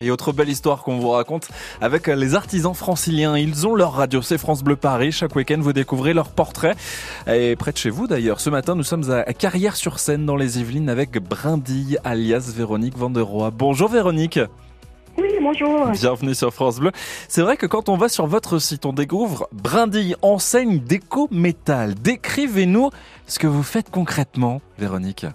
[0.00, 1.48] Et autre belle histoire qu'on vous raconte
[1.80, 3.36] avec les artisans franciliens.
[3.36, 5.10] Ils ont leur radio, c'est France Bleu Paris.
[5.10, 6.78] Chaque week-end, vous découvrez leurs portraits.
[7.26, 10.88] Et près de chez vous d'ailleurs, ce matin, nous sommes à Carrière-sur-Seine dans les Yvelines
[10.88, 13.50] avec Brindille alias Véronique Vanderoy.
[13.50, 14.38] Bonjour Véronique.
[15.16, 15.88] Oui, bonjour.
[15.88, 16.92] Bienvenue sur France Bleu.
[17.26, 21.96] C'est vrai que quand on va sur votre site, on découvre Brindille, enseigne déco-métal.
[21.96, 22.90] Décrivez-nous
[23.26, 25.26] ce que vous faites concrètement, Véronique.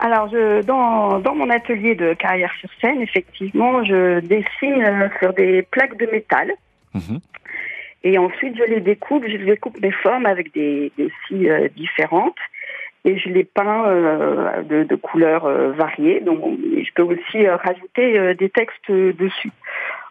[0.00, 5.32] Alors, je, dans, dans mon atelier de carrière sur scène, effectivement, je dessine euh, sur
[5.34, 6.52] des plaques de métal.
[6.94, 7.18] Mhm.
[8.04, 12.36] Et ensuite, je les découpe, je découpe mes formes avec des, des scies euh, différentes.
[13.04, 16.20] Et je les peins euh, de, de couleurs euh, variées.
[16.20, 19.50] Donc, je peux aussi rajouter des textes dessus.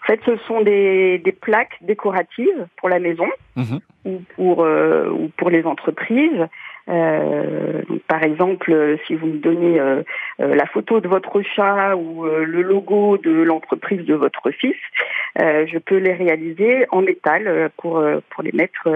[0.04, 3.80] En fait, ce sont des, des plaques décoratives pour la maison Mhm.
[4.06, 6.48] ou pour ou pour les entreprises.
[6.90, 10.04] Euh, par exemple, si vous me donnez euh,
[10.40, 14.76] euh, la photo de votre chat ou euh, le logo de l'entreprise de votre fils,
[15.38, 18.90] je peux les réaliser en métal pour pour les mettre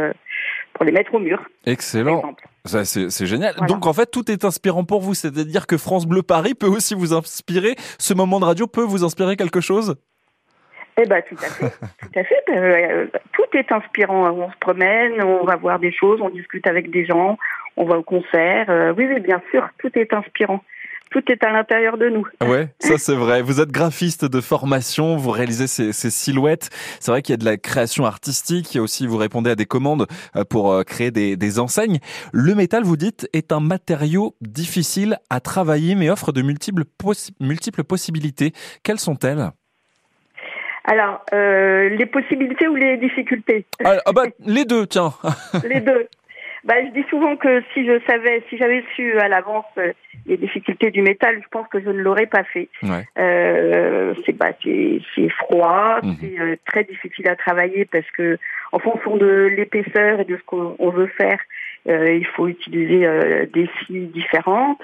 [0.74, 1.40] pour les mettre au mur.
[1.66, 2.36] Excellent.
[2.66, 3.54] Ça, C'est c'est génial.
[3.58, 3.72] Voilà.
[3.72, 5.14] Donc en fait, tout est inspirant pour vous.
[5.14, 7.76] C'est-à-dire que France Bleu Paris peut aussi vous inspirer.
[8.00, 9.96] Ce moment de radio peut vous inspirer quelque chose?
[10.98, 11.70] Eh ben tout à fait,
[12.02, 12.44] tout à fait.
[12.50, 14.30] Euh, tout est inspirant.
[14.32, 17.38] On se promène, on va voir des choses, on discute avec des gens,
[17.78, 18.66] on va au concert.
[18.70, 20.64] Euh, oui, oui, bien sûr, tout est inspirant.
[21.10, 22.26] Tout est à l'intérieur de nous.
[22.42, 23.42] Ouais, ça c'est vrai.
[23.42, 26.70] Vous êtes graphiste de formation, vous réalisez ces, ces silhouettes.
[27.02, 28.74] C'est vrai qu'il y a de la création artistique.
[28.74, 31.60] Il y a aussi, vous répondez à des commandes euh, pour euh, créer des, des
[31.60, 32.00] enseignes.
[32.32, 37.34] Le métal, vous dites, est un matériau difficile à travailler, mais offre de multiples, possi-
[37.42, 38.54] multiples possibilités.
[38.82, 39.50] Quelles sont-elles?
[40.86, 43.66] Alors, euh, les possibilités ou les difficultés?
[43.84, 45.14] Ah, ah bah, les deux, tiens.
[45.68, 46.08] Les deux.
[46.64, 49.94] Bah, je dis souvent que si je savais, si j'avais su à l'avance euh,
[50.28, 52.70] les difficultés du métal, je pense que je ne l'aurais pas fait.
[52.84, 53.06] Ouais.
[53.18, 56.16] Euh, c'est bah, c'est c'est froid, Mhm.
[56.22, 58.38] c'est euh, très difficile à travailler parce que
[58.72, 61.40] en fonction de l'épaisseur et de ce qu'on on veut faire,
[61.90, 64.82] euh, il faut utiliser euh, des scies différentes.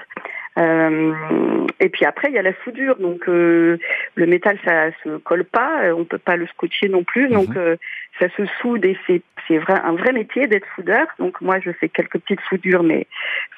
[0.58, 2.96] Euh, et puis après, il y a la soudure.
[2.96, 3.78] Donc euh,
[4.14, 7.28] le métal, ça se colle pas, euh, on peut pas le scotcher non plus.
[7.28, 7.76] Donc euh,
[8.18, 11.06] ça se soude et c'est c'est vrai un vrai métier d'être soudeur.
[11.18, 13.06] Donc moi, je fais quelques petites soudures, mais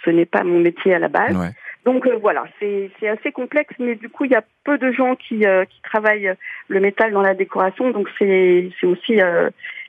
[0.05, 1.37] ce n'est pas mon métier à la base.
[1.37, 1.51] Ouais.
[1.85, 4.93] Donc euh, voilà, c'est c'est assez complexe, mais du coup il y a peu de
[4.93, 6.35] gens qui euh, qui travaillent
[6.69, 9.49] le métal dans la décoration, donc c'est c'est aussi euh,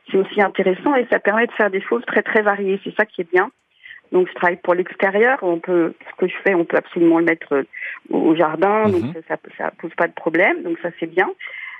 [0.09, 2.79] c'est aussi intéressant et ça permet de faire des choses très très variées.
[2.83, 3.51] C'est ça qui est bien.
[4.11, 7.25] Donc je travaille pour l'extérieur, on peut ce que je fais, on peut absolument le
[7.25, 7.63] mettre euh,
[8.09, 8.91] au jardin, Mhm.
[8.91, 11.29] donc ça ça pose pas de problème, donc ça c'est bien.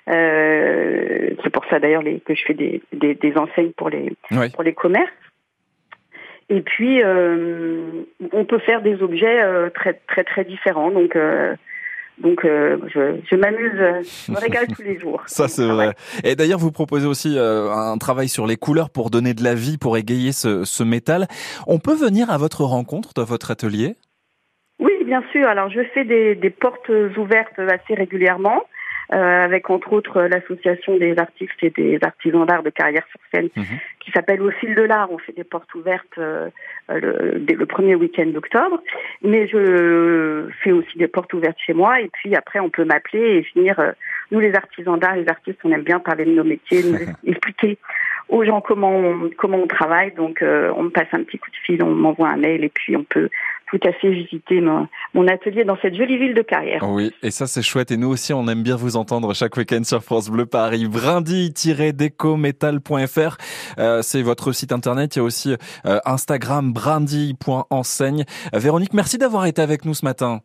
[0.10, 4.14] Euh, c'est pour ça d'ailleurs que je fais des, des des enseignes pour les
[4.54, 5.12] pour les commerces.
[6.50, 8.04] Et puis, euh,
[8.34, 10.92] on peut faire des objets euh, très très très différents.
[10.92, 11.56] Donc, euh,
[12.18, 15.22] donc, euh, je, je m'amuse, euh, je me régale tous les jours.
[15.26, 15.94] Ça c'est vrai.
[16.24, 19.56] Et d'ailleurs, vous proposez aussi euh, un travail sur les couleurs pour donner de la
[19.56, 21.28] vie, pour égayer ce, ce métal.
[21.68, 23.96] On peut venir à votre rencontre dans votre atelier?
[24.80, 25.48] Oui, bien sûr.
[25.48, 28.64] Alors, je fais des, des portes ouvertes assez régulièrement,
[29.12, 33.78] avec entre autres l'association des artistes et des artisans d'art de carrière sur scène, Mhm.
[34.00, 35.12] qui s'appelle Au fil de l'art.
[35.12, 36.50] On fait des portes ouvertes euh,
[36.90, 38.82] le, dès le premier week-end d'octobre.
[39.22, 42.00] Mais je fais aussi des portes ouvertes chez moi.
[42.02, 43.80] Et puis après, on peut m'appeler et venir.
[43.80, 43.92] euh,
[44.32, 46.98] nous, les artisans d'art, les artistes, on aime bien parler de nos métiers, nous
[47.30, 47.78] expliquer
[48.32, 50.14] aux gens comment on, comment on travaille.
[50.14, 52.70] Donc, euh, on me passe un petit coup de fil, on m'envoie un mail et
[52.70, 53.30] puis on peut
[53.72, 54.88] tout à fait visiter mon,
[55.28, 56.84] atelier dans cette jolie ville de Carrière.
[56.84, 57.92] Oui, et ça c'est chouette.
[57.92, 60.88] Et nous aussi, on aime bien vous entendre chaque week-end sur France Bleu Paris.
[60.88, 63.38] Brindille-décométal.fr,
[63.80, 65.16] euh, c'est votre site internet.
[65.16, 65.56] Il y a aussi
[65.86, 68.26] euh, Instagram brindille.enseigne.
[68.54, 70.42] Euh, Véronique, merci d'avoir été avec nous ce matin.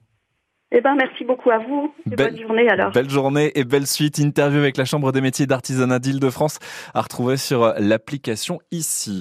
[0.72, 1.94] Eh ben, merci beaucoup à vous.
[2.06, 2.91] Et Belle- bonne journée alors.
[2.93, 4.19] Belle journée et belle suite.
[4.19, 6.59] Interview avec la Chambre des métiers d'artisanat d'Île-de-France
[6.93, 9.15] à retrouver sur l'application ici.